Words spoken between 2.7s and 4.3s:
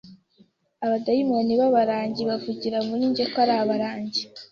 muri njye ko ari abarangi